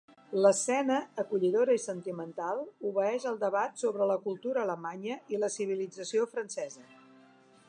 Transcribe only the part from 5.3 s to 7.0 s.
i la civilització francesa.